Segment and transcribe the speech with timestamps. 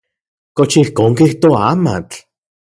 [0.57, 2.17] ¿Kox ijkon kijtoa amatl?